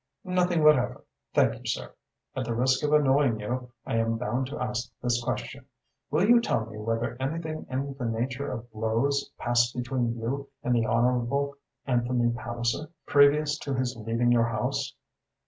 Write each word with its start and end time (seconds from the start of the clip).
"Nothing 0.25 0.63
whatever, 0.63 1.05
thank 1.31 1.59
you, 1.59 1.65
sir. 1.67 1.93
At 2.35 2.45
the 2.45 2.55
risk 2.55 2.83
of 2.83 2.91
annoying 2.91 3.39
you, 3.39 3.69
I 3.85 3.97
am 3.97 4.17
bound 4.17 4.47
to 4.47 4.59
ask 4.59 4.89
this 5.03 5.23
question. 5.23 5.67
Will 6.09 6.27
you 6.27 6.41
tell 6.41 6.65
me 6.65 6.79
whether 6.79 7.15
anything 7.19 7.67
in 7.69 7.93
the 7.93 8.05
nature 8.05 8.51
of 8.51 8.71
blows 8.71 9.29
passed 9.37 9.75
between 9.75 10.17
you 10.17 10.49
and 10.63 10.73
the 10.73 10.87
Honourable 10.87 11.53
Anthony 11.85 12.31
Palliser, 12.33 12.89
previous 13.05 13.59
to 13.59 13.75
his 13.75 13.95
leaving 13.95 14.31
your 14.31 14.45
house?" 14.45 14.95